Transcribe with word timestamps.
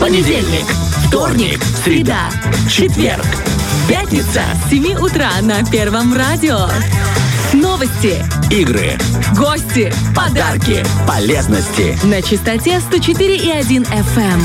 Понедельник, 0.00 0.64
вторник, 1.06 1.62
среда, 1.84 2.28
четверг, 2.68 3.24
Пятница 3.88 4.42
с 4.66 4.70
7 4.70 4.94
утра 4.98 5.30
на 5.42 5.64
Первом 5.64 6.12
радио. 6.14 6.68
Новости, 7.52 8.22
игры, 8.50 8.98
гости, 9.36 9.92
подарки, 10.14 10.84
полезности. 11.06 11.96
на 12.04 12.20
частоте 12.20 12.78
104,1 12.90 13.86
FM. 13.86 14.42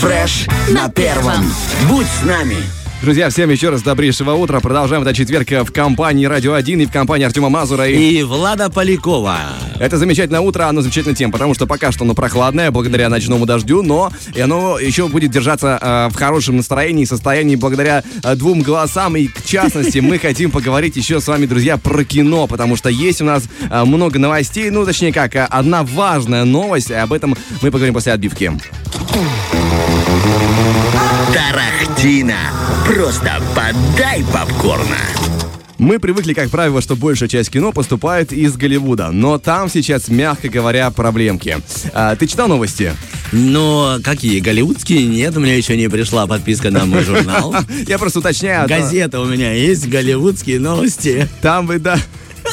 Фреш 0.00 0.46
на 0.68 0.88
первом. 0.88 1.50
Будь 1.88 2.06
с 2.06 2.22
нами. 2.24 2.79
Друзья, 3.02 3.30
всем 3.30 3.48
еще 3.48 3.70
раз 3.70 3.80
добрейшего 3.80 4.32
утра. 4.32 4.60
Продолжаем 4.60 5.00
этот 5.00 5.16
четверг 5.16 5.48
в 5.66 5.72
компании 5.72 6.26
«Радио 6.26 6.54
1» 6.54 6.82
и 6.82 6.84
в 6.86 6.92
компании 6.92 7.24
Артема 7.24 7.48
Мазура. 7.48 7.88
И 7.88 8.18
И 8.18 8.22
Влада 8.22 8.68
Полякова. 8.68 9.38
это 9.78 9.96
замечательное 9.96 10.40
утро, 10.40 10.64
оно 10.64 10.82
замечательная 10.82 11.16
тема, 11.16 11.32
потому 11.32 11.54
что 11.54 11.66
пока 11.66 11.92
что 11.92 12.04
оно 12.04 12.12
прохладное, 12.12 12.70
благодаря 12.70 13.08
ночному 13.08 13.46
дождю, 13.46 13.80
но 13.80 14.12
и 14.34 14.40
оно 14.42 14.78
еще 14.78 15.08
будет 15.08 15.30
держаться 15.30 15.78
э, 15.80 16.08
в 16.12 16.14
хорошем 16.14 16.58
настроении 16.58 17.04
и 17.04 17.06
состоянии 17.06 17.56
благодаря 17.56 18.04
э, 18.22 18.34
двум 18.36 18.60
голосам. 18.60 19.16
И, 19.16 19.28
в 19.28 19.46
частности, 19.46 20.00
мы 20.00 20.18
хотим 20.20 20.50
поговорить 20.50 20.96
еще 20.96 21.22
с 21.22 21.26
вами, 21.26 21.46
друзья, 21.46 21.78
про 21.78 22.04
кино, 22.04 22.46
потому 22.46 22.76
что 22.76 22.90
есть 22.90 23.22
у 23.22 23.24
нас 23.24 23.44
э, 23.70 23.84
много 23.84 24.18
новостей, 24.18 24.68
ну, 24.68 24.84
точнее 24.84 25.14
как, 25.14 25.36
э, 25.36 25.46
одна 25.48 25.84
важная 25.84 26.44
новость, 26.44 26.90
и 26.90 26.94
об 26.94 27.14
этом 27.14 27.34
мы 27.62 27.70
поговорим 27.70 27.94
после 27.94 28.12
отбивки. 28.12 28.52
Тарахтина. 31.32 32.38
Просто 32.86 33.40
подай 33.54 34.24
попкорна. 34.32 34.98
Мы 35.78 35.98
привыкли, 35.98 36.34
как 36.34 36.50
правило, 36.50 36.82
что 36.82 36.94
большая 36.94 37.28
часть 37.28 37.50
кино 37.50 37.72
поступает 37.72 38.32
из 38.32 38.56
Голливуда, 38.56 39.10
но 39.12 39.38
там 39.38 39.70
сейчас, 39.70 40.08
мягко 40.08 40.48
говоря, 40.50 40.90
проблемки. 40.90 41.56
А, 41.94 42.14
ты 42.16 42.26
читал 42.26 42.48
новости? 42.48 42.94
Но 43.32 43.98
какие, 44.04 44.40
голливудские? 44.40 45.06
Нет, 45.06 45.34
у 45.36 45.40
меня 45.40 45.56
еще 45.56 45.76
не 45.78 45.88
пришла 45.88 46.26
подписка 46.26 46.70
на 46.70 46.84
мой 46.84 47.02
журнал. 47.02 47.54
Я 47.88 47.98
просто 47.98 48.18
уточняю. 48.18 48.64
а 48.64 48.68
Газета 48.68 49.20
у 49.20 49.24
меня 49.24 49.52
есть, 49.52 49.88
голливудские 49.88 50.60
новости. 50.60 51.26
Там 51.40 51.66
вы, 51.66 51.78
да. 51.78 51.98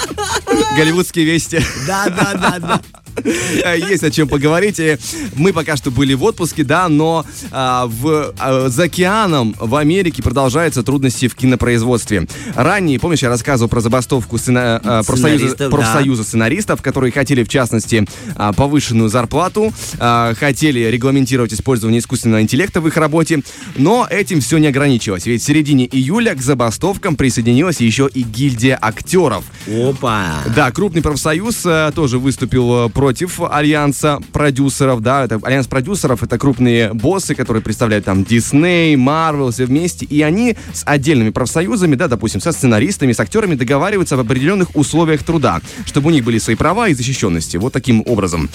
Голливудские 0.78 1.25
вести. 1.25 1.59
Да, 1.86 2.06
да, 2.08 2.34
да, 2.34 2.59
да. 2.59 2.81
Есть 3.23 4.03
о 4.03 4.11
чем 4.11 4.27
поговорить. 4.27 4.79
И 4.79 4.97
Мы 5.35 5.53
пока 5.53 5.75
что 5.75 5.91
были 5.91 6.13
в 6.13 6.23
отпуске, 6.23 6.63
да, 6.63 6.87
но 6.89 7.25
а, 7.51 7.85
в, 7.87 8.33
а, 8.39 8.69
за 8.69 8.83
океаном 8.83 9.55
в 9.59 9.75
Америке 9.75 10.21
продолжаются 10.23 10.83
трудности 10.83 11.27
в 11.27 11.35
кинопроизводстве. 11.35 12.27
Ранее, 12.55 12.99
помнишь, 12.99 13.23
я 13.23 13.29
рассказывал 13.29 13.69
про 13.69 13.81
забастовку 13.81 14.38
сцена- 14.38 14.81
а, 14.83 15.03
профсоюза, 15.03 15.38
Сценаристов, 15.38 15.71
профсоюза 15.71 16.23
сценаристов, 16.23 16.81
которые 16.81 17.11
хотели, 17.11 17.43
в 17.43 17.49
частности, 17.49 18.07
а, 18.35 18.53
повышенную 18.53 19.09
зарплату, 19.09 19.73
а, 19.99 20.33
хотели 20.35 20.79
регламентировать 20.81 21.53
использование 21.53 21.99
искусственного 21.99 22.41
интеллекта 22.41 22.81
в 22.81 22.88
их 22.88 22.97
работе, 22.97 23.41
но 23.75 24.07
этим 24.09 24.41
все 24.41 24.57
не 24.57 24.67
ограничилось. 24.67 25.25
Ведь 25.25 25.41
в 25.41 25.45
середине 25.45 25.85
июля 25.85 26.35
к 26.35 26.41
забастовкам 26.41 27.15
присоединилась 27.15 27.79
еще 27.81 28.09
и 28.13 28.21
гильдия 28.23 28.77
актеров. 28.81 29.43
Опа. 29.67 30.43
Да, 30.55 30.71
крупный 30.71 31.01
профсоюз 31.01 31.65
э, 31.65 31.91
тоже 31.95 32.19
выступил 32.19 32.85
э, 32.88 32.89
против 33.08 33.39
альянса 33.39 34.19
продюсеров, 34.33 35.00
да, 35.00 35.23
это 35.23 35.39
альянс 35.41 35.66
продюсеров, 35.67 36.23
это 36.23 36.38
крупные 36.38 36.91
боссы, 36.94 37.36
которые 37.36 37.63
представляют 37.63 38.03
там 38.03 38.23
Disney, 38.23 38.95
Marvel, 38.95 39.53
все 39.53 39.63
вместе, 39.63 40.05
и 40.05 40.22
они 40.23 40.58
с 40.73 40.83
отдельными 40.86 41.30
профсоюзами, 41.30 41.95
да, 41.95 42.09
допустим, 42.09 42.41
со 42.41 42.52
сценаристами, 42.52 43.13
с 43.13 43.19
актерами 43.22 43.55
договариваются 43.55 44.16
об 44.16 44.22
определенных 44.22 44.75
условиях 44.75 45.23
труда, 45.23 45.61
чтобы 45.85 46.08
у 46.08 46.11
них 46.11 46.25
были 46.25 46.38
свои 46.38 46.58
права 46.58 46.89
и 46.89 46.94
защищенности, 46.94 47.55
вот 47.55 47.72
таким 47.72 48.03
образом. 48.05 48.50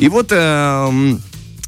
И 0.00 0.08
вот... 0.08 0.32
эм, 0.32 1.20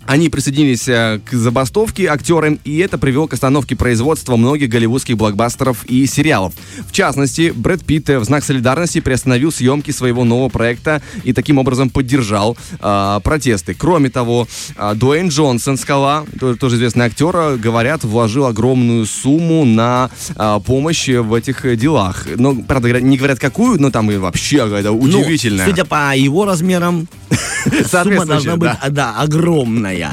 они 0.07 0.29
присоединились 0.29 0.89
э, 0.89 1.21
к 1.25 1.33
забастовке 1.33 2.07
актеры, 2.09 2.59
и 2.65 2.79
это 2.79 2.99
привело 2.99 3.27
к 3.27 3.33
остановке 3.35 3.75
производства 3.77 4.37
многих 4.37 4.69
голливудских 4.69 5.17
блокбастеров 5.17 5.85
и 5.87 6.07
сериалов. 6.07 6.53
В 6.87 6.93
частности, 6.93 7.53
Брэд 7.55 7.85
Питт 7.85 8.11
э, 8.11 8.19
в 8.19 8.25
знак 8.25 8.45
солидарности 8.45 9.01
приостановил 9.01 9.51
съемки 9.53 9.91
своего 9.91 10.25
нового 10.25 10.49
проекта 10.49 11.03
и 11.25 11.33
таким 11.33 11.59
образом 11.59 11.91
поддержал 11.91 12.57
э, 12.81 13.21
протесты. 13.23 13.75
Кроме 13.75 14.11
того, 14.11 14.47
э, 14.77 14.93
Дуэйн 14.95 15.29
Джонсон, 15.29 15.77
Скала, 15.79 16.25
то- 16.39 16.55
тоже 16.57 16.77
известный 16.77 17.07
актер, 17.07 17.57
говорят, 17.57 18.05
вложил 18.05 18.47
огромную 18.47 19.07
сумму 19.07 19.65
на 19.65 20.11
э, 20.37 20.61
помощь 20.67 21.09
в 21.09 21.33
этих 21.35 21.77
делах. 21.79 22.27
Но, 22.37 22.55
правда, 22.55 23.01
не 23.01 23.17
говорят 23.17 23.39
какую, 23.39 23.81
но 23.81 23.91
там 23.91 24.11
и 24.11 24.17
вообще 24.17 24.59
какая-то 24.59 24.91
Ну, 24.93 24.99
удивительная. 24.99 25.67
судя 25.67 25.85
по 25.85 26.15
его 26.17 26.45
размерам, 26.45 27.09
сумма 27.91 28.27
должна 28.27 28.57
быть, 28.57 28.71
да. 28.91 29.15
огромная. 29.19 30.13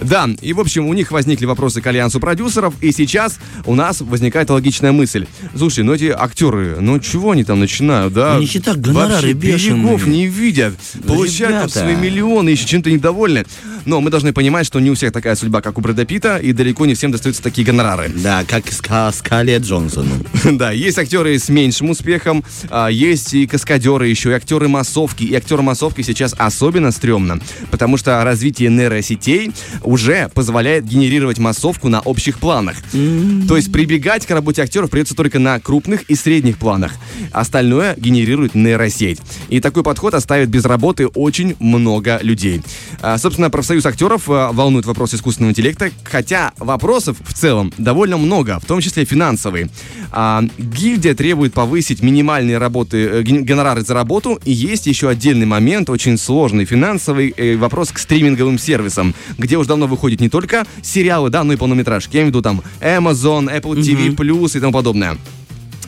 Да, 0.00 0.28
и 0.40 0.52
в 0.52 0.60
общем 0.60 0.86
у 0.86 0.94
них 0.94 1.10
возникли 1.10 1.44
вопросы 1.46 1.80
к 1.80 1.86
альянсу 1.86 2.20
продюсеров, 2.20 2.74
и 2.80 2.92
сейчас 2.92 3.38
у 3.64 3.74
нас 3.74 4.00
возникает 4.00 4.50
логичная 4.50 4.92
мысль. 4.92 5.26
Слушай, 5.56 5.84
ну 5.84 5.92
эти 5.92 6.04
актеры, 6.04 6.76
ну 6.80 6.98
чего 7.00 7.32
они 7.32 7.44
там 7.44 7.60
начинают, 7.60 8.12
да? 8.12 8.36
У 8.36 8.40
них 8.40 8.54
и 8.54 8.60
так 8.60 8.80
гонорары 8.80 9.12
Вообще 9.12 9.32
бешеные. 9.32 9.82
берегов 9.82 10.06
не 10.06 10.26
видят, 10.26 10.74
получают 11.06 11.56
ребята. 11.56 11.80
свои 11.80 11.96
миллионы, 11.96 12.50
еще 12.50 12.66
чем-то 12.66 12.90
недовольны. 12.90 13.44
Но 13.88 14.02
мы 14.02 14.10
должны 14.10 14.34
понимать, 14.34 14.66
что 14.66 14.80
не 14.80 14.90
у 14.90 14.94
всех 14.94 15.12
такая 15.12 15.34
судьба, 15.34 15.62
как 15.62 15.78
у 15.78 15.80
Брэда 15.80 16.04
Питта, 16.04 16.36
и 16.36 16.52
далеко 16.52 16.84
не 16.84 16.92
всем 16.92 17.10
достаются 17.10 17.42
такие 17.42 17.66
гонорары. 17.66 18.10
Да, 18.14 18.44
как 18.46 18.70
Ска 18.70 19.10
Скале 19.12 19.56
Джонсону. 19.56 20.14
Да, 20.58 20.72
есть 20.72 20.98
актеры 20.98 21.38
с 21.38 21.48
меньшим 21.48 21.88
успехом, 21.88 22.44
а, 22.68 22.88
есть 22.88 23.32
и 23.32 23.46
каскадеры 23.46 24.06
еще, 24.06 24.28
и 24.28 24.32
актеры 24.34 24.68
массовки. 24.68 25.24
И 25.24 25.34
актеры 25.34 25.62
массовки 25.62 26.02
сейчас 26.02 26.34
особенно 26.36 26.90
стрёмно, 26.90 27.40
потому 27.70 27.96
что 27.96 28.22
развитие 28.24 28.68
нейросетей 28.68 29.52
уже 29.82 30.28
позволяет 30.34 30.84
генерировать 30.84 31.38
массовку 31.38 31.88
на 31.88 32.00
общих 32.00 32.40
планах. 32.40 32.76
То 32.92 33.56
есть 33.56 33.72
прибегать 33.72 34.26
к 34.26 34.30
работе 34.30 34.60
актеров 34.62 34.90
придется 34.90 35.14
только 35.14 35.38
на 35.38 35.58
крупных 35.60 36.02
и 36.10 36.14
средних 36.14 36.58
планах. 36.58 36.92
Остальное 37.32 37.94
генерирует 37.96 38.54
нейросеть. 38.54 39.20
И 39.48 39.60
такой 39.60 39.82
подход 39.82 40.12
оставит 40.12 40.50
без 40.50 40.66
работы 40.66 41.06
очень 41.06 41.56
много 41.58 42.18
людей. 42.20 42.60
А, 43.00 43.16
Собственно, 43.16 43.48
профсоюз 43.48 43.77
актеров 43.86 44.28
а, 44.28 44.52
волнует 44.52 44.86
вопрос 44.86 45.14
искусственного 45.14 45.52
интеллекта, 45.52 45.90
хотя 46.04 46.52
вопросов 46.58 47.16
в 47.24 47.32
целом 47.32 47.72
довольно 47.78 48.16
много, 48.16 48.58
в 48.60 48.64
том 48.64 48.80
числе 48.80 49.04
финансовые. 49.04 49.68
А, 50.10 50.42
Гильдия 50.58 51.14
требует 51.14 51.54
повысить 51.54 52.02
минимальные 52.02 52.58
работы, 52.58 52.96
э, 52.96 53.22
гонорары 53.22 53.82
за 53.82 53.94
работу, 53.94 54.38
и 54.44 54.52
есть 54.52 54.86
еще 54.86 55.08
отдельный 55.08 55.46
момент, 55.46 55.90
очень 55.90 56.18
сложный 56.18 56.64
финансовый 56.64 57.34
э, 57.36 57.56
вопрос 57.56 57.90
к 57.90 57.98
стриминговым 57.98 58.58
сервисам, 58.58 59.14
где 59.36 59.56
уже 59.56 59.68
давно 59.68 59.86
выходят 59.86 60.20
не 60.20 60.28
только 60.28 60.66
сериалы, 60.82 61.30
да, 61.30 61.44
но 61.44 61.52
и 61.52 61.56
полнометражки. 61.56 62.16
Я 62.16 62.22
имею 62.22 62.32
в 62.32 62.36
виду 62.36 62.42
там 62.42 62.62
Amazon, 62.80 63.54
Apple 63.54 63.80
TV+, 63.80 64.14
Plus 64.14 64.56
и 64.56 64.60
тому 64.60 64.72
подобное. 64.72 65.16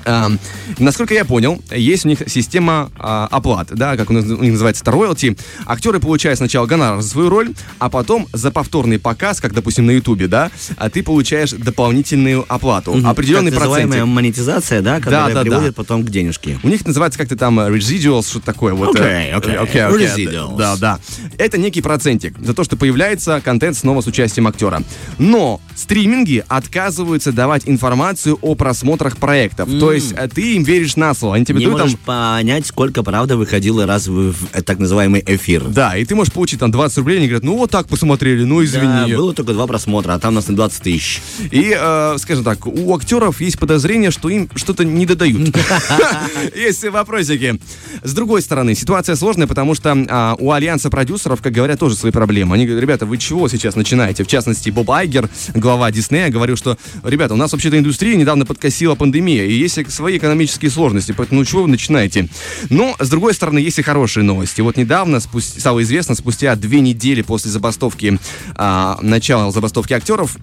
А, 0.04 0.30
насколько 0.78 1.14
я 1.14 1.24
понял, 1.24 1.60
есть 1.70 2.04
у 2.04 2.08
них 2.08 2.22
система 2.26 2.90
а, 2.98 3.28
оплат, 3.30 3.68
да, 3.72 3.96
как 3.96 4.10
у 4.10 4.12
них 4.12 4.24
у 4.38 4.42
них 4.42 4.52
называется, 4.52 4.84
роялти. 4.86 5.36
Актеры 5.66 6.00
получают 6.00 6.38
сначала 6.38 6.66
гонорар 6.66 7.00
за 7.00 7.08
свою 7.08 7.28
роль, 7.28 7.52
а 7.78 7.88
потом 7.90 8.26
за 8.32 8.50
повторный 8.50 8.98
показ, 8.98 9.40
как, 9.40 9.52
допустим, 9.54 9.86
на 9.86 9.92
Ютубе, 9.92 10.26
да, 10.28 10.50
а 10.76 10.90
ты 10.90 11.02
получаешь 11.02 11.52
дополнительную 11.52 12.44
оплату, 12.48 12.96
определенный 13.04 13.50
Так 13.50 13.60
называемая 13.60 14.00
процент. 14.00 14.14
монетизация, 14.14 14.82
да, 14.82 14.98
которая 14.98 15.28
да, 15.28 15.34
да. 15.34 15.40
приводит 15.42 15.74
потом 15.74 16.04
к 16.04 16.10
денежке. 16.10 16.58
У 16.62 16.68
них 16.68 16.84
называется 16.86 17.18
как-то 17.18 17.36
там 17.36 17.58
э, 17.60 17.68
residuals, 17.70 18.28
что-то 18.28 18.46
такое. 18.46 18.74
Вот, 18.74 18.96
э, 18.98 19.00
Окей, 19.00 19.32
окей. 19.32 19.54
э, 19.54 19.56
окей, 19.58 19.82
окей. 19.82 20.26
Residuals. 20.26 20.56
Да, 20.56 20.76
да. 20.76 20.98
Это 21.38 21.58
некий 21.58 21.82
процентик 21.82 22.34
за 22.38 22.54
то, 22.54 22.64
что 22.64 22.76
появляется 22.76 23.40
контент 23.44 23.76
снова 23.76 24.00
с 24.00 24.06
участием 24.06 24.46
актера. 24.46 24.82
Но 25.18 25.60
стриминги 25.74 26.44
отказываются 26.48 27.32
давать 27.32 27.62
информацию 27.66 28.38
о 28.40 28.54
просмотрах 28.54 29.16
проектов. 29.16 29.68
То 29.78 29.92
есть 29.92 29.99
э, 30.16 30.28
ты 30.28 30.56
им 30.56 30.62
веришь 30.62 30.96
на 30.96 31.14
слово. 31.14 31.36
Они 31.36 31.44
тебе 31.44 31.58
Не 31.58 31.66
дают 31.66 31.78
там 31.78 31.86
можешь 31.86 31.98
понять, 31.98 32.66
сколько 32.66 33.02
правда 33.02 33.36
выходило 33.36 33.86
раз 33.86 34.08
в, 34.08 34.34
так 34.64 34.78
называемый 34.78 35.22
эфир. 35.26 35.64
Да, 35.64 35.96
и 35.96 36.04
ты 36.04 36.14
можешь 36.14 36.32
получить 36.32 36.60
там 36.60 36.70
20 36.70 36.98
рублей, 36.98 37.18
они 37.18 37.26
говорят, 37.26 37.44
ну 37.44 37.56
вот 37.56 37.70
так 37.70 37.88
посмотрели, 37.88 38.44
ну 38.44 38.58
Да, 38.60 38.64
извини. 38.64 39.14
было 39.14 39.34
только 39.34 39.52
два 39.52 39.66
просмотра, 39.66 40.14
а 40.14 40.18
там 40.18 40.32
у 40.32 40.36
нас 40.36 40.48
на 40.48 40.56
20 40.56 40.82
тысяч. 40.82 41.20
И, 41.50 41.76
э, 41.78 42.16
скажем 42.18 42.44
так, 42.44 42.66
у 42.66 42.94
актеров 42.94 43.40
есть 43.40 43.58
подозрение, 43.58 44.10
что 44.10 44.28
им 44.28 44.48
что-то 44.54 44.84
не 44.84 45.06
додают. 45.06 45.56
Есть 46.54 46.84
вопросики. 46.88 47.58
С 48.02 48.12
другой 48.14 48.42
стороны, 48.42 48.74
ситуация 48.74 49.16
сложная, 49.16 49.46
потому 49.46 49.74
что 49.74 49.96
а, 50.08 50.36
у 50.38 50.52
альянса 50.52 50.90
продюсеров, 50.90 51.42
как 51.42 51.52
говорят, 51.52 51.78
тоже 51.78 51.96
свои 51.96 52.12
проблемы. 52.12 52.54
Они 52.54 52.64
говорят, 52.64 52.82
ребята, 52.82 53.06
вы 53.06 53.18
чего 53.18 53.48
сейчас 53.48 53.76
начинаете? 53.76 54.24
В 54.24 54.26
частности, 54.26 54.70
Боб 54.70 54.90
Айгер, 54.90 55.28
глава 55.54 55.90
Диснея, 55.90 56.30
говорил, 56.30 56.56
что, 56.56 56.78
ребята, 57.04 57.34
у 57.34 57.36
нас 57.36 57.52
вообще-то 57.52 57.78
индустрия 57.78 58.16
недавно 58.16 58.46
подкосила 58.46 58.94
пандемия, 58.94 59.44
и 59.44 59.52
есть 59.52 59.74
свои 59.88 60.18
экономические 60.18 60.70
сложности, 60.70 61.12
поэтому 61.16 61.40
ну 61.40 61.44
чего 61.44 61.62
вы 61.62 61.68
начинаете? 61.68 62.28
Но, 62.68 62.94
с 62.98 63.08
другой 63.08 63.34
стороны, 63.34 63.58
есть 63.58 63.78
и 63.78 63.82
хорошие 63.82 64.24
новости. 64.24 64.60
Вот 64.60 64.76
недавно, 64.76 65.18
спус- 65.18 65.58
стало 65.58 65.82
известно, 65.82 66.14
спустя 66.14 66.54
две 66.56 66.80
недели 66.80 67.22
после 67.22 67.50
забастовки, 67.50 68.18
а, 68.54 68.98
начала 69.00 69.50
забастовки 69.50 69.92
актеров, 69.92 70.36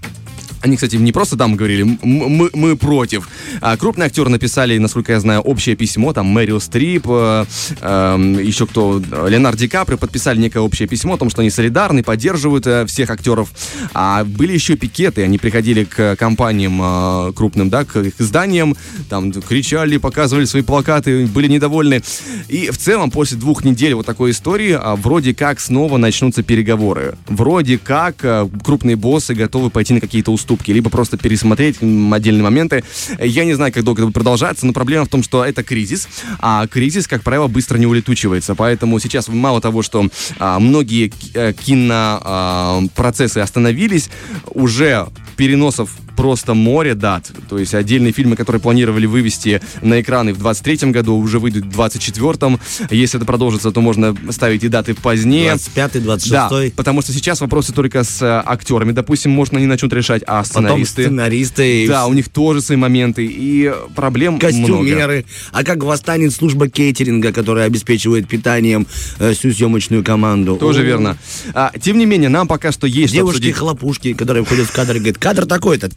Они, 0.62 0.75
кстати, 0.75 0.95
не 0.95 1.12
просто 1.12 1.38
там 1.38 1.56
говорили, 1.56 1.83
«М- 1.83 2.00
мы, 2.04 2.50
мы 2.54 2.75
против. 2.75 3.30
А 3.62 3.77
крупные 3.77 4.07
актеры 4.07 4.30
написали, 4.30 4.77
насколько 4.77 5.13
я 5.13 5.19
знаю, 5.19 5.42
общее 5.42 5.75
письмо, 5.75 6.13
там 6.13 6.27
Мэрил 6.27 6.59
Стрип, 6.59 7.06
э, 7.07 7.45
эм, 7.81 8.39
еще 8.39 8.65
кто, 8.65 9.01
Леонард 9.27 9.57
Ди 9.57 9.68
Каприо 9.68 9.98
подписали 9.98 10.39
некое 10.39 10.59
общее 10.59 10.88
письмо 10.88 11.15
о 11.15 11.18
том, 11.18 11.30
что 11.30 11.42
они 11.42 11.50
солидарны, 11.50 12.04
поддерживают 12.04 12.68
э, 12.68 12.86
всех 12.86 13.09
актеров. 13.09 13.50
А 13.94 14.24
были 14.24 14.54
еще 14.54 14.75
пикеты, 14.75 15.24
они 15.24 15.38
приходили 15.38 15.83
к 15.83 16.15
компаниям 16.15 16.80
э, 16.81 17.33
крупным, 17.33 17.69
да, 17.69 17.86
к 17.86 17.95
их 17.98 18.19
изданиям, 18.19 18.75
там 19.09 19.31
кричали, 19.31 19.98
показывали 19.98 20.45
свои 20.45 20.62
плакаты, 20.63 21.25
были 21.27 21.48
недовольны. 21.48 22.01
И 22.48 22.69
в 22.69 22.77
целом 22.77 23.12
после 23.12 23.38
двух 23.38 23.63
недель 23.63 23.94
вот 23.94 24.06
такой 24.06 24.31
истории 24.31 24.77
а, 24.80 24.95
вроде 24.95 25.33
как 25.33 25.59
снова 25.59 25.98
начнутся 25.98 26.44
переговоры. 26.44 27.15
Вроде 27.27 27.77
как 27.77 28.18
а, 28.24 28.50
крупные 28.63 28.95
боссы 28.95 29.33
готовы 29.33 29.69
пойти 29.69 29.94
на 29.94 30.01
какие-то 30.01 30.31
уступки, 30.31 30.47
либо 30.68 30.90
просто 30.90 31.18
пересмотреть 31.18 31.78
отдельные 31.78 32.44
моменты. 32.44 32.84
Я 33.20 33.46
не 33.46 33.54
знаю, 33.54 33.74
как 33.74 33.84
долго 33.84 34.02
это 34.02 34.08
будет 34.08 34.16
продолжаться, 34.16 34.66
но 34.66 34.74
проблема 34.74 35.06
в 35.06 35.10
том, 35.10 35.24
что 35.24 35.44
это 35.44 35.64
кризис, 35.64 36.08
а 36.40 36.68
кризис, 36.68 37.08
как 37.08 37.24
правило, 37.24 37.48
быстро 37.48 37.78
не 37.78 37.86
улетучивается. 37.86 38.56
Поэтому 38.56 39.00
сейчас 39.00 39.28
мало 39.28 39.62
того, 39.62 39.82
что 39.82 40.10
а, 40.40 40.60
многие 40.60 41.12
э, 41.34 41.54
кинопроцессы 41.54 43.40
остановились, 43.40 44.10
уже 44.54 45.08
переносов 45.38 45.92
просто 46.18 46.56
море 46.56 46.95
дат. 46.95 47.31
То 47.48 47.60
есть 47.60 47.75
отдельные 47.75 48.12
фильмы, 48.12 48.36
которые 48.36 48.60
планировали 48.60 49.06
вывести 49.06 49.62
на 49.81 50.01
экраны 50.01 50.34
в 50.34 50.39
23 50.39 50.92
году, 50.92 51.16
уже 51.16 51.39
выйдут 51.39 51.66
в 51.66 51.80
24-м. 51.80 52.60
Если 52.89 53.19
это 53.19 53.25
продолжится, 53.25 53.72
то 53.72 53.80
можно 53.81 54.16
ставить 54.31 54.63
и 54.63 54.68
даты 54.68 54.95
позднее. 54.95 55.54
25-й, 55.54 56.01
26-й. 56.01 56.69
Да, 56.69 56.74
потому 56.75 57.01
что 57.04 57.13
сейчас 57.13 57.39
вопросы 57.39 57.72
только 57.72 58.04
с 58.04 58.22
э, 58.22 58.42
актерами, 58.44 58.92
допустим, 58.92 59.31
можно 59.31 59.60
они 59.60 59.68
начнут 59.68 59.94
решать, 59.94 60.24
а 60.25 60.44
Потом 60.44 60.45
сценаристы... 60.45 61.04
сценаристы, 61.04 61.88
Да, 61.88 62.07
у 62.07 62.13
них 62.13 62.30
тоже 62.30 62.62
свои 62.62 62.78
моменты, 62.78 63.25
и 63.25 63.72
проблем 63.95 64.33
много. 64.33 64.48
костюмеры. 64.48 65.25
А 65.51 65.63
как 65.63 65.83
восстанет 65.83 66.33
служба 66.33 66.68
кейтеринга, 66.68 67.31
которая 67.31 67.68
обеспечивает 67.68 68.28
питанием 68.28 68.88
э, 69.19 69.33
всю 69.33 69.51
съемочную 69.51 70.04
команду? 70.04 70.56
Тоже 70.56 70.81
О, 70.81 70.83
верно. 70.83 71.18
А, 71.54 71.72
тем 71.80 72.00
не 72.00 72.07
менее, 72.07 72.30
нам 72.30 72.48
пока 72.48 72.72
что 72.72 72.88
есть. 72.88 73.13
Девушки-хлопушки, 73.13 74.13
которые 74.13 74.44
входят 74.44 74.68
в 74.68 74.72
кадр 74.72 74.95
и 74.95 75.00
говорят, 75.00 75.18
кадр 75.28 75.46
такой-то. 75.46 75.90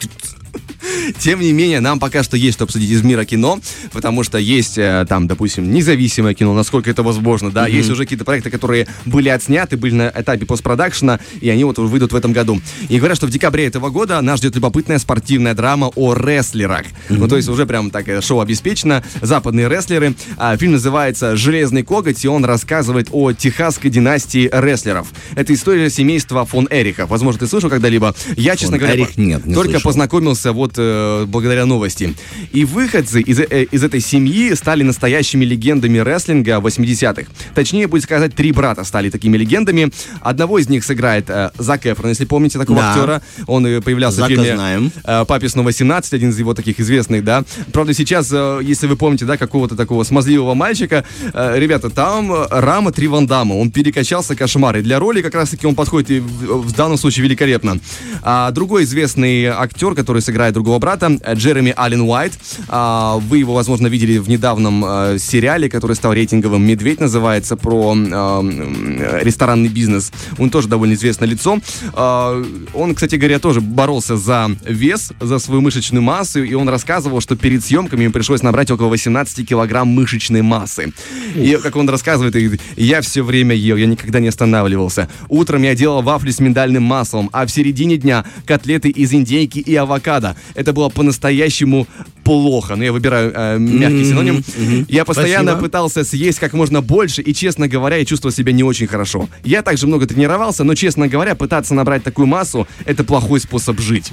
Тем 1.19 1.41
не 1.41 1.53
менее, 1.53 1.81
нам 1.81 1.99
пока 1.99 2.23
что 2.23 2.37
есть 2.37 2.55
что 2.55 2.65
обсудить 2.65 2.91
из 2.91 3.03
мира 3.03 3.25
кино, 3.25 3.61
потому 3.93 4.23
что 4.23 4.39
есть 4.39 4.79
э, 4.79 5.05
там, 5.09 5.27
допустим, 5.27 5.71
независимое 5.73 6.35
кино, 6.35 6.55
насколько 6.55 6.91
это 6.91 7.03
возможно, 7.03 7.51
да, 7.51 7.67
есть 7.67 7.91
уже 7.91 8.05
какие-то 8.05 8.25
проекты, 8.25 8.51
которые 8.51 8.87
были 9.05 9.29
отсняты, 9.29 9.77
были 9.77 9.95
на 9.95 10.13
этапе 10.15 10.47
постпродакшена, 10.47 11.21
и 11.41 11.49
они 11.49 11.65
вот 11.65 11.79
выйдут 11.79 12.13
в 12.13 12.17
этом 12.17 12.33
году. 12.33 12.61
И 12.89 12.99
говорят, 12.99 13.17
что 13.17 13.27
в 13.27 13.31
декабре 13.31 13.67
этого 13.67 13.91
года 13.91 14.21
нас 14.21 14.39
ждет 14.39 14.55
любопытная 14.55 14.99
спортивная 14.99 15.55
драма 15.55 15.91
о 15.95 16.15
рестлерах. 16.15 16.87
Ну, 17.09 17.29
то 17.29 17.37
есть 17.37 17.49
уже 17.49 17.67
прям 17.67 17.91
так 17.91 18.09
э, 18.09 18.21
шоу 18.21 18.41
обеспечено, 18.41 19.05
западные 19.21 19.69
рестлеры. 19.69 20.15
А, 20.37 20.57
фильм 20.57 20.73
называется 20.73 21.37
«Железный 21.37 21.83
коготь», 21.83 22.25
и 22.25 22.29
он 22.29 22.45
рассказывает 22.45 23.09
о 23.13 23.33
техасской 23.33 23.91
династии 23.91 24.49
рестлеров. 24.53 25.09
Это 25.35 25.55
история 25.55 25.91
семейства 25.91 26.45
фон 26.45 26.69
Эрихов. 26.71 27.11
Возможно, 27.11 27.41
ты 27.41 27.47
слышал 27.47 27.71
когда-либо? 27.71 28.15
Я, 28.37 28.57
честно 28.57 28.79
Фон 28.79 28.87
говоря, 28.87 28.97
Эрих 28.97 29.17
нет, 29.17 29.47
не 29.47 29.55
только 29.55 29.73
слышал. 29.73 29.91
познакомился 29.91 30.40
вот 30.47 30.73
э, 30.77 31.25
благодаря 31.27 31.67
новости. 31.67 32.15
И 32.53 32.65
выходцы 32.65 33.21
из, 33.21 33.39
э, 33.41 33.65
из 33.71 33.85
этой 33.85 34.01
семьи 34.01 34.55
стали 34.55 34.83
настоящими 34.83 35.45
легендами 35.45 35.99
рестлинга 35.99 36.59
80-х. 36.61 37.31
Точнее, 37.55 37.87
будет 37.87 38.05
сказать, 38.05 38.35
три 38.35 38.53
брата 38.53 38.85
стали 38.85 39.11
такими 39.11 39.37
легендами. 39.37 39.91
Одного 40.21 40.59
из 40.59 40.69
них 40.69 40.85
сыграет 40.85 41.29
э, 41.29 41.51
Зак 41.59 41.87
Эфрон, 41.87 42.11
если 42.11 42.25
помните 42.25 42.59
такого 42.59 42.81
Да. 42.81 42.91
актера. 42.91 43.23
Он 43.47 43.67
э, 43.67 43.81
появлялся 43.81 44.19
Зака 44.19 44.27
в 44.29 44.37
фильме 44.37 44.55
знаем. 44.55 44.93
э, 45.05 45.25
«Папе 45.27 45.49
снова 45.49 45.69
17», 45.71 46.15
один 46.15 46.31
из 46.31 46.39
его 46.39 46.55
таких 46.55 46.81
известных, 46.81 47.25
да. 47.25 47.45
Правда, 47.73 47.95
сейчас, 47.95 48.31
э, 48.33 48.61
если 48.63 48.87
вы 48.87 48.97
помните, 48.97 49.25
да, 49.25 49.37
какого-то 49.37 49.77
такого 49.77 50.05
смазливого 50.05 50.55
мальчика, 50.55 51.05
э, 51.33 51.59
ребята, 51.59 51.91
там 51.91 52.33
э, 52.33 52.47
Рама 52.51 52.93
Три 52.93 53.09
Ван 53.09 53.27
Дамма, 53.27 53.55
он 53.55 53.71
перекачался 53.71 54.35
кошмар. 54.37 54.77
И 54.79 54.83
для 54.83 54.99
роли 54.99 55.23
как 55.23 55.35
раз-таки 55.35 55.67
он 55.67 55.75
подходит 55.75 56.11
и 56.11 56.21
в, 56.21 56.63
в 56.63 56.73
данном 56.75 56.97
случае 56.99 57.25
великолепно. 57.25 57.79
А 58.23 58.51
другой 58.51 58.85
известный 58.85 59.47
актер, 59.47 59.95
который 59.95 60.23
сыграет 60.31 60.55
другого 60.55 60.79
брата, 60.79 61.19
э, 61.23 61.35
Джереми 61.35 61.75
Аллен 61.77 62.03
Уайт. 62.03 62.33
А, 62.69 63.17
вы 63.17 63.39
его, 63.39 63.53
возможно, 63.53 63.89
видели 63.89 64.19
в 64.19 64.29
недавнем 64.29 64.85
э, 64.87 65.19
сериале, 65.19 65.69
который 65.69 65.97
стал 65.97 66.13
рейтинговым 66.13 66.65
«Медведь» 66.65 67.01
называется, 67.01 67.57
про 67.57 67.97
э, 67.97 69.21
ресторанный 69.25 69.69
бизнес. 69.69 70.13
Он 70.39 70.51
тоже 70.51 70.69
довольно 70.69 70.95
известное 70.95 71.29
лицо. 71.29 71.59
А, 71.95 72.41
он, 72.75 72.95
кстати 72.95 73.17
говоря, 73.17 73.41
тоже 73.41 73.61
боролся 73.61 74.17
за 74.17 74.51
вес, 74.65 75.13
за 75.21 75.41
свою 75.41 75.63
мышечную 75.63 76.03
массу, 76.03 76.45
и 76.45 76.55
он 76.55 76.69
рассказывал, 76.69 77.21
что 77.21 77.35
перед 77.35 77.65
съемками 77.65 78.05
ему 78.05 78.13
пришлось 78.13 78.43
набрать 78.43 78.71
около 78.71 78.87
18 78.89 79.49
килограмм 79.49 79.89
мышечной 79.89 80.43
массы. 80.43 80.93
И, 81.35 81.59
как 81.61 81.75
он 81.75 81.89
рассказывает, 81.89 82.37
я 82.77 83.01
все 83.01 83.23
время 83.23 83.57
ел, 83.57 83.77
я 83.77 83.87
никогда 83.87 84.21
не 84.21 84.29
останавливался. 84.29 85.09
Утром 85.29 85.65
я 85.65 85.75
делал 85.75 86.03
вафли 86.03 86.31
с 86.31 86.39
миндальным 86.39 86.85
маслом, 86.85 87.31
а 87.33 87.47
в 87.47 87.51
середине 87.51 87.97
дня 87.97 88.25
котлеты 88.47 88.91
из 88.91 89.13
индейки 89.13 89.59
и 89.59 89.75
авокадо. 89.75 90.20
Это 90.55 90.73
было 90.73 90.89
по-настоящему 90.89 91.87
плохо. 92.25 92.77
Но 92.77 92.85
я 92.85 92.93
выбираю 92.93 93.33
э, 93.35 93.59
мягкий 93.59 94.05
синоним. 94.05 94.45
Я 94.89 95.05
постоянно 95.05 95.53
Спасибо. 95.53 95.67
пытался 95.67 96.05
съесть 96.05 96.39
как 96.39 96.53
можно 96.53 96.81
больше, 96.81 97.23
и, 97.23 97.35
честно 97.35 97.69
говоря, 97.69 97.97
я 97.97 98.05
чувствовал 98.05 98.35
себя 98.35 98.53
не 98.53 98.63
очень 98.63 98.87
хорошо. 98.87 99.29
Я 99.45 99.63
также 99.63 99.87
много 99.87 100.07
тренировался, 100.07 100.65
но, 100.65 100.75
честно 100.75 101.09
говоря, 101.09 101.35
пытаться 101.35 101.75
набрать 101.75 102.03
такую 102.03 102.27
массу– 102.27 102.67
это 102.85 103.05
плохой 103.05 103.41
способ 103.41 103.81
жить. 103.81 104.13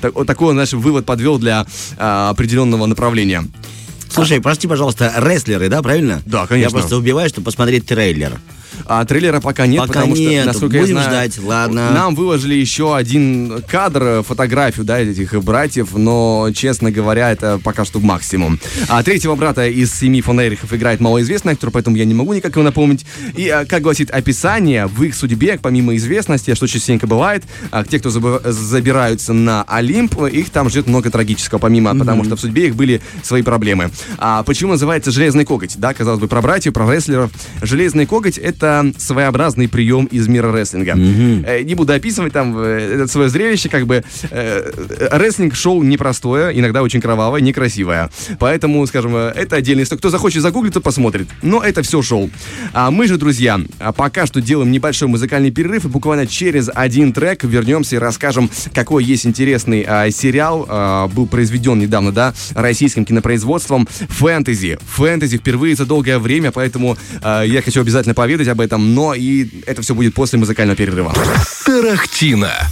Так- 0.00 0.26
такой 0.26 0.54
наш 0.54 0.72
вывод 0.72 1.04
подвел 1.06 1.38
для 1.38 1.66
а, 1.98 2.30
определенного 2.30 2.86
направления. 2.86 3.44
Слушай, 4.08 4.40
прости, 4.40 4.66
пожалуйста, 4.66 5.12
рестлеры, 5.16 5.68
да, 5.68 5.82
правильно? 5.82 6.22
Да, 6.26 6.46
конечно. 6.46 6.68
Я 6.68 6.80
просто 6.80 6.96
убиваю, 6.96 7.28
чтобы 7.28 7.44
посмотреть 7.44 7.86
трейлер. 7.86 8.40
А 8.86 9.04
трейлера 9.04 9.40
пока 9.40 9.66
нет, 9.66 9.80
Пока 9.80 9.92
потому 10.00 10.14
нет. 10.16 10.40
что, 10.42 10.46
насколько 10.46 10.76
я 10.76 10.82
Будем 10.82 10.94
знаю, 10.96 11.10
ждать, 11.10 11.38
ладно. 11.44 11.90
нам 11.92 12.14
выложили 12.14 12.54
еще 12.54 12.96
один 12.96 13.62
кадр, 13.68 14.02
э, 14.02 14.22
фотографию, 14.22 14.84
да, 14.84 15.00
этих 15.00 15.34
братьев, 15.42 15.88
но, 15.94 16.48
честно 16.54 16.90
говоря, 16.90 17.30
это 17.30 17.60
пока 17.62 17.84
что 17.84 18.00
максимум. 18.00 18.58
А 18.88 19.02
третьего 19.02 19.34
брата 19.36 19.66
из 19.66 19.92
семьи 19.94 20.20
фон 20.20 20.40
Эрихов 20.40 20.72
играет 20.72 21.00
малоизвестный 21.00 21.52
актер, 21.52 21.70
поэтому 21.70 21.96
я 21.96 22.04
не 22.04 22.14
могу 22.14 22.32
никак 22.32 22.52
его 22.52 22.62
напомнить. 22.62 23.04
И, 23.36 23.48
а, 23.48 23.64
как 23.64 23.82
гласит 23.82 24.10
описание, 24.10 24.86
в 24.86 25.02
их 25.02 25.14
судьбе, 25.14 25.58
помимо 25.60 25.94
известности, 25.96 26.54
что 26.54 26.66
частенько 26.66 27.06
бывает, 27.06 27.44
а, 27.70 27.84
те, 27.84 27.98
кто 27.98 28.10
забираются 28.10 29.32
на 29.32 29.62
Олимп, 29.64 30.22
их 30.24 30.50
там 30.50 30.68
ждет 30.68 30.86
много 30.86 31.10
трагического, 31.10 31.58
помимо, 31.58 31.96
потому 31.98 32.24
что 32.24 32.36
в 32.36 32.40
судьбе 32.40 32.68
их 32.68 32.76
были 32.76 33.00
свои 33.22 33.42
проблемы. 33.42 33.90
А 34.18 34.42
почему 34.42 34.72
называется 34.72 35.10
«Железный 35.10 35.44
коготь»? 35.44 35.76
Да, 35.78 35.94
казалось 35.94 36.20
бы, 36.20 36.28
про 36.28 36.40
братьев, 36.42 36.72
про 36.72 36.90
рестлеров. 36.92 37.30
«Железный 37.62 38.06
коготь»— 38.06 38.38
это 38.38 38.69
своеобразный 38.98 39.68
прием 39.68 40.06
из 40.06 40.28
мира 40.28 40.52
рестлинга. 40.52 40.94
Э, 40.96 41.62
Не 41.62 41.74
буду 41.74 41.92
описывать 41.92 42.32
там 42.32 42.56
э, 42.58 42.94
это 42.94 43.06
свое 43.06 43.28
зрелище, 43.28 43.68
как 43.68 43.86
бы 43.86 44.02
э, 44.30 44.70
рестлинг-шоу 45.12 45.82
непростое, 45.82 46.58
иногда 46.58 46.82
очень 46.82 47.00
кровавое, 47.00 47.40
некрасивое. 47.40 48.10
Поэтому, 48.38 48.86
скажем, 48.86 49.14
это 49.16 49.56
отдельная 49.56 49.84
история. 49.84 50.00
Кто 50.00 50.10
захочет 50.10 50.42
загуглить, 50.42 50.74
то 50.74 50.80
посмотрит. 50.80 51.28
Но 51.42 51.62
это 51.62 51.82
все 51.82 52.02
шоу. 52.02 52.30
А 52.72 52.90
мы 52.90 53.06
же, 53.06 53.16
друзья, 53.16 53.60
а 53.78 53.92
пока 53.92 54.26
что 54.26 54.40
делаем 54.40 54.70
небольшой 54.70 55.08
музыкальный 55.08 55.50
перерыв, 55.50 55.84
и 55.84 55.88
буквально 55.88 56.26
через 56.26 56.70
один 56.74 57.12
трек 57.12 57.44
вернемся 57.44 57.96
и 57.96 57.98
расскажем, 57.98 58.50
какой 58.74 59.04
есть 59.04 59.26
интересный 59.26 59.84
а, 59.86 60.10
сериал, 60.10 60.66
а, 60.68 61.08
был 61.08 61.26
произведен 61.26 61.78
недавно, 61.78 62.12
да, 62.12 62.34
российским 62.54 63.04
кинопроизводством 63.04 63.88
«Фэнтези». 64.08 64.78
«Фэнтези» 64.96 65.38
впервые 65.38 65.76
за 65.76 65.86
долгое 65.86 66.18
время, 66.18 66.50
поэтому 66.50 66.96
а, 67.22 67.42
я 67.42 67.62
хочу 67.62 67.80
обязательно 67.80 68.14
поведать 68.14 68.48
об 68.50 68.60
этом, 68.60 68.94
но 68.94 69.14
и 69.14 69.48
это 69.66 69.82
все 69.82 69.94
будет 69.94 70.14
после 70.14 70.38
музыкального 70.38 70.76
перерыва. 70.76 71.14
Тарахтина. 71.64 72.70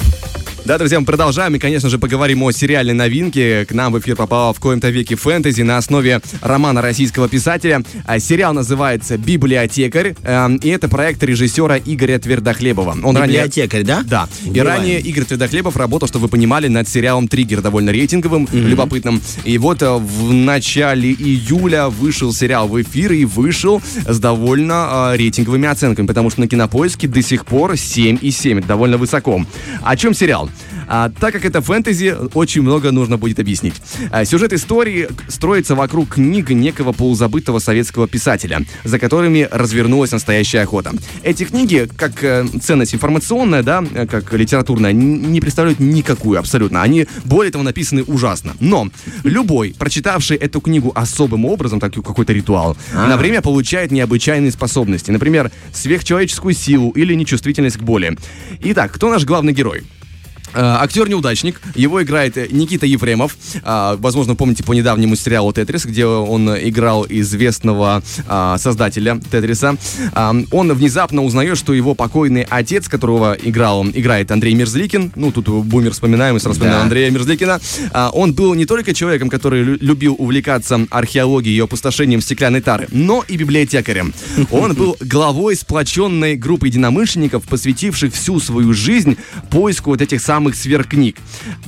Да, 0.68 0.76
друзья, 0.76 1.00
мы 1.00 1.06
продолжаем 1.06 1.54
и, 1.54 1.58
конечно 1.58 1.88
же, 1.88 1.98
поговорим 1.98 2.42
о 2.42 2.50
сериальной 2.50 2.92
новинке. 2.92 3.64
К 3.64 3.72
нам 3.72 3.90
в 3.90 4.00
эфир 4.00 4.16
попала 4.16 4.52
в 4.52 4.60
коем-то 4.60 4.90
веке 4.90 5.16
фэнтези 5.16 5.62
на 5.62 5.78
основе 5.78 6.20
романа 6.42 6.82
российского 6.82 7.26
писателя. 7.26 7.82
А, 8.04 8.18
Сериал 8.18 8.52
называется 8.52 9.16
«Библиотекарь», 9.16 10.14
эм, 10.24 10.56
и 10.56 10.68
это 10.68 10.90
проект 10.90 11.22
режиссера 11.22 11.78
Игоря 11.78 12.18
Твердохлебова. 12.18 12.98
Он 13.02 13.16
ранее... 13.16 13.44
Библиотекарь, 13.44 13.82
да? 13.82 14.02
Да. 14.04 14.28
И 14.44 14.50
Убиваем. 14.50 14.80
ранее 14.80 15.00
Игорь 15.00 15.24
Твердохлебов 15.24 15.74
работал, 15.78 16.06
чтобы 16.06 16.24
вы 16.24 16.28
понимали, 16.28 16.68
над 16.68 16.86
сериалом 16.86 17.28
«Триггер», 17.28 17.62
довольно 17.62 17.88
рейтинговым, 17.88 18.46
любопытным. 18.52 19.22
И 19.44 19.56
вот 19.56 19.80
э, 19.80 19.90
в 19.90 20.34
начале 20.34 21.12
июля 21.12 21.88
вышел 21.88 22.30
сериал 22.34 22.68
в 22.68 22.78
эфир 22.82 23.12
и 23.12 23.24
вышел 23.24 23.80
с 24.06 24.18
довольно 24.18 25.12
э, 25.12 25.16
рейтинговыми 25.16 25.66
оценками, 25.66 26.06
потому 26.06 26.28
что 26.28 26.42
на 26.42 26.46
Кинопоиске 26.46 27.08
до 27.08 27.22
сих 27.22 27.46
пор 27.46 27.72
7,7. 27.72 28.58
Это 28.58 28.68
довольно 28.68 28.98
высоко. 28.98 29.46
О 29.82 29.96
чем 29.96 30.12
сериал? 30.12 30.50
А, 30.88 31.10
так 31.10 31.32
как 31.32 31.44
это 31.44 31.60
фэнтези, 31.60 32.16
очень 32.34 32.62
много 32.62 32.90
нужно 32.90 33.18
будет 33.18 33.38
объяснить. 33.38 33.74
А, 34.10 34.24
сюжет 34.24 34.52
истории 34.52 35.08
строится 35.28 35.74
вокруг 35.74 36.14
книг 36.14 36.50
некого 36.50 36.92
полузабытого 36.92 37.58
советского 37.58 38.08
писателя, 38.08 38.62
за 38.84 38.98
которыми 38.98 39.46
развернулась 39.50 40.12
настоящая 40.12 40.60
охота. 40.60 40.92
Эти 41.22 41.44
книги, 41.44 41.88
как 41.96 42.24
э, 42.24 42.46
ценность 42.60 42.94
информационная, 42.94 43.62
да, 43.62 43.84
э, 43.94 44.06
как 44.06 44.32
литературная, 44.32 44.92
не 44.92 45.40
представляют 45.40 45.80
никакую 45.80 46.38
абсолютно. 46.38 46.82
Они, 46.82 47.06
более 47.24 47.52
того, 47.52 47.64
написаны 47.64 48.02
ужасно. 48.04 48.56
Но 48.60 48.88
любой, 49.24 49.74
прочитавший 49.78 50.36
эту 50.36 50.60
книгу 50.60 50.92
особым 50.94 51.44
образом, 51.44 51.80
так 51.80 51.92
какой-то 51.94 52.32
ритуал, 52.32 52.76
на 52.92 53.16
время 53.16 53.42
получает 53.42 53.90
необычайные 53.90 54.50
способности. 54.50 55.10
Например, 55.10 55.50
сверхчеловеческую 55.72 56.54
силу 56.54 56.90
или 56.90 57.14
нечувствительность 57.14 57.76
к 57.76 57.82
боли. 57.82 58.16
Итак, 58.60 58.92
кто 58.92 59.10
наш 59.10 59.24
главный 59.24 59.52
герой? 59.52 59.82
Э, 60.54 60.76
Актер-неудачник, 60.80 61.60
его 61.74 62.02
играет 62.02 62.36
э, 62.36 62.48
Никита 62.50 62.86
Ефремов. 62.86 63.36
А, 63.62 63.96
Возможно, 63.98 64.34
помните 64.34 64.62
по 64.64 64.72
недавнему 64.72 65.16
сериалу 65.16 65.52
«Тетрис», 65.52 65.84
где 65.84 66.06
он 66.06 66.48
играл 66.50 67.06
известного 67.08 68.02
а, 68.26 68.56
создателя 68.58 69.20
«Тетриса». 69.30 69.76
А, 70.14 70.34
Он 70.50 70.72
внезапно 70.72 71.22
узнает, 71.24 71.58
что 71.58 71.72
его 71.74 71.94
покойный 71.94 72.46
отец, 72.48 72.88
которого 72.88 73.36
играл, 73.42 73.86
играет 73.88 74.30
Андрей 74.30 74.54
Мерзликин, 74.54 75.12
ну, 75.16 75.32
тут 75.32 75.48
бумер 75.48 75.92
вспоминаем, 75.92 76.36
и 76.36 76.40
сразу 76.40 76.54
вспоминаем 76.54 76.80
Да. 76.80 76.84
Андрея 76.84 77.10
Мерзликина, 77.10 77.60
а, 77.92 78.10
он 78.12 78.32
был 78.32 78.54
не 78.54 78.64
только 78.66 78.94
человеком, 78.94 79.28
который 79.28 79.62
лю- 79.62 79.78
любил 79.80 80.14
увлекаться 80.18 80.86
археологией 80.90 81.56
и 81.56 81.60
опустошением 81.60 82.20
стеклянной 82.20 82.60
тары, 82.60 82.88
но 82.90 83.24
и 83.28 83.36
библиотекарем. 83.36 84.14
Он 84.50 84.74
был 84.74 84.96
главой 85.00 85.56
сплоченной 85.56 86.36
группы 86.36 86.68
единомышленников, 86.68 87.44
посвятивших 87.44 88.14
всю 88.14 88.40
свою 88.40 88.72
жизнь 88.72 89.16
поиску 89.50 89.90
вот 89.90 90.00
этих 90.00 90.20
самых 90.22 90.37
сверхкниг. 90.54 91.16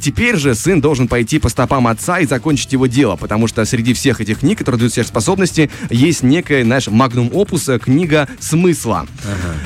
Теперь 0.00 0.37
же 0.37 0.55
сын 0.55 0.81
должен 0.81 1.09
пойти 1.09 1.39
по 1.39 1.49
стопам 1.49 1.87
отца 1.87 2.21
и 2.21 2.27
закончить 2.27 2.73
его 2.73 2.87
дело, 2.87 3.17
потому 3.17 3.47
что 3.47 3.65
среди 3.65 3.93
всех 3.95 4.21
этих 4.21 4.41
книг, 4.41 4.59
которые 4.59 4.79
дают 4.81 4.93
сверхспособности, 4.93 5.71
есть 5.91 6.23
некая, 6.23 6.65
знаешь, 6.65 6.89
магнум 6.89 7.31
опус, 7.33 7.69
э, 7.69 7.79
книга 7.79 8.29
смысла. 8.39 9.07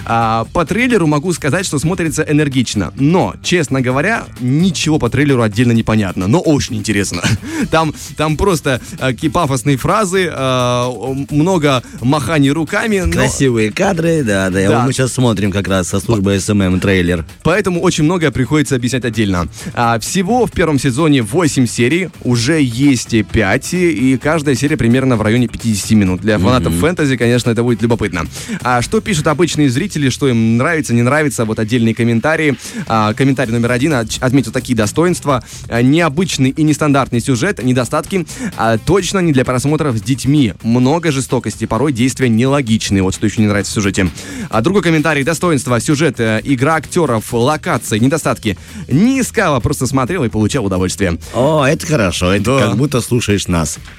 А, 0.07 0.47
по 0.53 0.65
трейлеру 0.65 1.07
могу 1.07 1.33
сказать, 1.33 1.67
что 1.67 1.79
смотрится 1.79 2.23
энергично, 2.23 2.93
но, 2.97 3.35
честно 3.43 3.81
говоря, 3.81 4.27
ничего 4.41 4.99
по 4.99 5.09
трейлеру 5.11 5.43
отдельно 5.43 5.73
не 5.73 5.83
понятно, 5.83 6.27
но 6.27 6.41
очень 6.41 6.77
интересно. 6.77 7.23
Там, 7.71 7.95
там 8.17 8.37
просто 8.37 8.81
э, 8.99 9.31
пафосные 9.31 9.77
фразы, 9.77 10.31
э, 10.31 11.15
много 11.31 11.83
маханий 12.01 12.51
руками, 12.51 13.01
но- 13.01 13.13
Красивые 13.13 13.73
кадры, 13.73 14.23
да, 14.23 14.51
да. 14.51 14.69
Да. 14.69 14.85
Мы 14.85 14.93
сейчас 14.93 15.13
смотрим 15.13 15.51
как 15.51 15.67
раз 15.69 15.89
со 15.89 16.01
службы 16.01 16.39
SMM 16.39 16.81
трейлер. 16.81 17.25
Поэтому 17.43 17.81
очень 17.81 18.05
многое 18.05 18.31
приходится 18.31 18.77
объяснять 18.77 18.94
отдельно. 19.03 19.49
А, 19.73 19.99
всего 19.99 20.47
в 20.47 20.53
первом 20.53 20.79
сезоне 20.79 21.23
8 21.23 21.67
серий, 21.67 22.11
уже 22.23 22.61
есть 22.61 23.15
5, 23.27 23.75
и 23.75 24.19
каждая 24.23 24.55
серия 24.55 24.77
примерно 24.77 25.17
в 25.17 25.23
районе 25.23 25.49
50 25.49 25.91
минут. 25.93 26.21
Для 26.21 26.39
фанатов 26.39 26.75
фэнтези, 26.75 27.17
конечно, 27.17 27.51
это 27.51 27.63
будет 27.63 27.81
любопытно. 27.83 28.27
А 28.63 28.83
что 28.83 29.01
пишут 29.01 29.27
обычные 29.27 29.71
зрители, 29.71 30.09
что 30.11 30.29
им 30.29 30.57
нравится, 30.59 30.93
не 30.95 31.03
нравится, 31.03 31.45
вот 31.45 31.59
отдельные 31.59 31.95
комментарии. 31.95 32.57
А, 32.87 33.15
комментарий 33.15 33.53
номер 33.53 33.73
один 33.73 33.95
от- 33.95 34.19
отметил 34.21 34.53
такие 34.53 34.77
достоинства. 34.77 35.43
А, 35.69 35.83
необычный 35.83 36.51
и 36.51 36.63
нестандартный 36.63 37.21
сюжет, 37.21 37.63
недостатки, 37.63 38.27
а, 38.57 38.79
точно 38.79 39.21
не 39.21 39.33
для 39.33 39.45
просмотров 39.45 39.97
с 39.97 40.03
детьми. 40.03 40.53
Много 40.63 41.11
жестокости, 41.13 41.65
порой 41.65 41.93
действия 41.93 42.29
нелогичные, 42.29 43.03
вот 43.03 43.15
что 43.15 43.27
еще 43.27 43.41
не 43.41 43.47
нравится 43.49 43.73
в 43.73 43.75
сюжете. 43.75 44.09
А 44.51 44.61
другой 44.61 44.83
комментарий, 44.83 45.23
достоинства, 45.25 45.81
сюжет, 45.81 46.21
э, 46.21 46.41
игра 46.45 46.75
актеров, 46.77 47.33
локации, 47.33 47.99
недостатки. 47.99 48.59
Не 48.89 49.21
искала, 49.21 49.61
просто 49.61 49.87
смотрел 49.87 50.25
и 50.25 50.29
получал 50.29 50.65
удовольствие. 50.67 51.19
О, 51.35 51.65
это 51.65 51.87
хорошо, 51.87 52.33
это 52.33 52.45
Да. 52.59 52.67
как 52.69 52.77
будто 52.77 53.01
слушаешь 53.01 53.47
нас. 53.49 53.79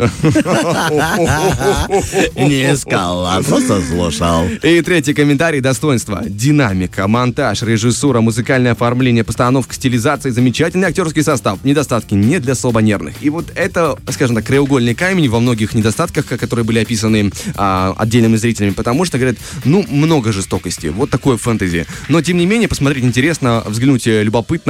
Не 2.36 2.74
искал, 2.74 3.26
а 3.26 3.42
просто 3.44 3.82
слушал. 3.82 4.46
И 4.64 4.82
третий 4.82 5.14
комментарий 5.14 5.62
достоинства. 5.62 6.22
Динамика, 6.26 7.08
монтаж, 7.08 7.62
режиссура, 7.64 8.22
музыкальное 8.22 8.72
оформление, 8.74 9.24
постановка, 9.24 9.74
стилизация, 9.74 10.32
замечательный 10.32 10.88
актерский 10.88 11.24
состав. 11.24 11.60
Недостатки 11.64 12.14
не 12.14 12.40
для 12.40 12.56
слабонервных. 12.56 13.16
И 13.22 13.30
вот 13.30 13.46
это, 13.56 13.98
скажем 14.12 14.36
так, 14.36 14.46
краеугольный 14.46 14.96
камень 14.96 15.30
во 15.30 15.40
многих 15.40 15.74
недостатках, 15.74 16.26
ка- 16.26 16.38
которые 16.38 16.66
были 16.66 16.80
описаны 16.80 17.32
а, 17.56 17.94
отдельными 17.98 18.36
зрителями, 18.36 18.72
потому 18.72 19.06
что, 19.06 19.18
говорят, 19.18 19.38
ну, 19.64 19.84
много 19.90 20.32
жестокости. 20.32 20.88
Вот 20.88 21.10
такое 21.10 21.38
фэнтези. 21.38 21.86
Но, 22.10 22.22
тем 22.22 22.38
не 22.38 22.46
менее, 22.46 22.68
посмотреть 22.68 23.04
интересно, 23.04 23.64
взглянуть 23.66 24.08
э, 24.08 24.24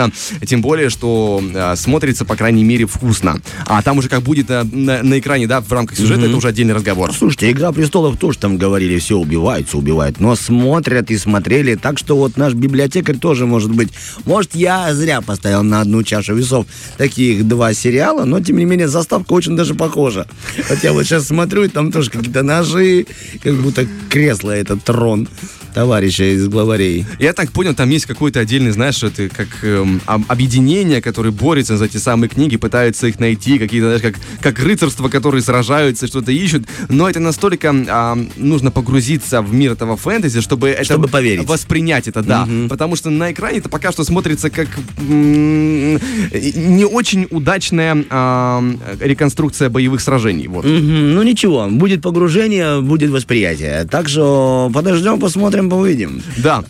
любопытно, 0.06 0.46
тем 0.46 0.62
более, 0.62 0.90
что 0.90 1.42
а, 1.56 1.76
смотрится, 1.76 2.26
по 2.26 2.36
крайней 2.36 2.64
мере, 2.64 2.86
вкусно. 2.86 3.42
А 3.66 3.82
там 3.82 3.98
уже 3.98 4.10
как 4.10 4.22
будет 4.22 4.50
а, 4.50 4.64
на, 4.64 5.04
на 5.04 5.20
экране, 5.20 5.48
да, 5.48 5.62
в 5.62 5.72
рамках 5.72 5.98
сюжета, 5.98 6.26
это 6.26 6.36
уже 6.36 6.48
отдельный 6.48 6.74
разговор. 6.74 7.14
Слушайте, 7.14 7.52
«Игра 7.52 7.72
престолов» 7.72 8.18
тоже 8.18 8.40
там 8.40 8.58
говорили, 8.58 8.98
все 9.00 9.18
убиваются, 9.18 9.78
убивают. 9.78 10.20
Но 10.20 10.36
смотрят 10.36 11.12
и 11.12 11.18
смотрели, 11.18 11.76
так 11.76 11.98
что 11.98 12.16
вот 12.18 12.38
наш 12.38 12.54
библиотекарь 12.54 13.18
тоже 13.18 13.46
может 13.46 13.72
быть. 13.72 13.90
Может, 14.26 14.56
я 14.56 14.94
зря 14.94 15.22
поставил 15.22 15.64
на 15.64 15.82
одну 15.82 16.04
чашу 16.04 16.36
весов 16.36 16.66
таких 16.98 17.48
два 17.48 17.74
сериала, 17.74 18.26
но, 18.26 18.40
тем 18.40 18.58
не 18.58 18.66
менее, 18.66 18.88
заставка 18.88 19.34
очень 19.34 19.56
даже 19.56 19.76
похожа. 19.76 20.28
Вот 20.70 20.84
я 20.84 20.94
вот 20.94 21.04
сейчас 21.04 21.28
смотрю, 21.28 21.64
и 21.64 21.68
там 21.68 21.92
тоже 21.92 22.10
какие-то 22.10 22.44
ножи, 22.44 23.06
как 23.44 23.56
будто 23.56 23.88
кресло, 24.10 24.52
этот 24.52 24.84
трон 24.84 25.28
товарища 25.76 26.24
из 26.34 26.48
главарей. 26.48 27.06
Я 27.20 27.34
так 27.34 27.52
понял, 27.52 27.76
там 27.76 27.90
есть 27.90 28.06
какой-то 28.06 28.40
отдельный, 28.40 28.72
знаешь, 28.72 29.04
это 29.04 29.28
как 29.28 29.48
эм, 29.64 30.02
об- 30.06 30.24
объединение, 30.30 31.02
которое 31.02 31.32
борется 31.32 31.76
за 31.76 31.86
эти 31.86 31.98
самые 31.98 32.30
книги, 32.30 32.56
пытаются 32.56 33.08
их 33.08 33.20
найти, 33.20 33.60
какие-то, 33.60 33.88
знаешь, 33.88 34.02
как, 34.02 34.16
как 34.42 34.60
рыцарства, 34.66 35.10
которые 35.10 35.42
сражаются, 35.42 36.08
что-то 36.08 36.32
ищут. 36.32 36.64
Но 36.88 37.10
это 37.10 37.20
настолько 37.20 37.76
а, 37.90 38.18
нужно 38.38 38.72
погрузиться 38.72 39.42
в 39.42 39.54
мир 39.54 39.74
этого 39.74 39.98
фэнтези, 39.98 40.40
чтобы 40.40 40.70
это 40.70 40.86
Чтобы 40.86 41.10
поверить. 41.10 41.46
воспринять 41.48 42.08
это, 42.08 42.24
да. 42.24 42.48
Потому 42.70 42.96
что 42.96 43.10
на 43.10 43.34
экране 43.34 43.58
это 43.58 43.68
пока 43.68 43.92
что 43.92 44.06
смотрится 44.06 44.50
как 44.50 44.70
м, 44.98 45.96
не 45.96 46.86
очень 46.86 47.28
удачная 47.32 48.06
а, 48.10 48.64
реконструкция 49.02 49.70
боевых 49.70 50.00
сражений. 50.00 50.48
Вот. 50.48 50.64
Мгм, 50.64 51.16
Ну 51.16 51.24
ничего, 51.24 51.68
будет 51.70 52.02
погружение, 52.02 52.80
будет 52.82 53.10
восприятие. 53.12 53.86
Так 53.92 54.08
что 54.08 54.72
подождем, 54.74 55.20
посмотрим, 55.20 55.65
увидим. 55.74 56.24
Да. 56.38 56.64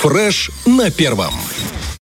Фреш 0.00 0.50
на 0.66 0.90
первом. 0.90 1.34